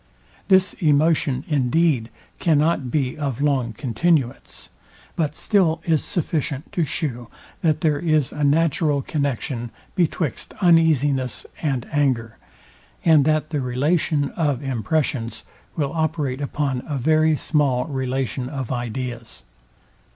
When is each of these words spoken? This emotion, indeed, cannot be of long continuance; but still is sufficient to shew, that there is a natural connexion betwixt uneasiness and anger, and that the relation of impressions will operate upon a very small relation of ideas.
This 0.47 0.73
emotion, 0.79 1.43
indeed, 1.47 2.09
cannot 2.39 2.89
be 2.89 3.15
of 3.15 3.39
long 3.39 3.71
continuance; 3.71 4.69
but 5.15 5.35
still 5.35 5.79
is 5.85 6.03
sufficient 6.03 6.71
to 6.71 6.83
shew, 6.83 7.27
that 7.61 7.81
there 7.81 7.99
is 7.99 8.31
a 8.31 8.43
natural 8.43 9.03
connexion 9.03 9.69
betwixt 9.93 10.55
uneasiness 10.59 11.45
and 11.61 11.85
anger, 11.91 12.37
and 13.05 13.25
that 13.25 13.51
the 13.51 13.61
relation 13.61 14.31
of 14.31 14.63
impressions 14.63 15.43
will 15.75 15.91
operate 15.93 16.41
upon 16.41 16.81
a 16.87 16.97
very 16.97 17.35
small 17.35 17.85
relation 17.85 18.49
of 18.49 18.71
ideas. 18.71 19.43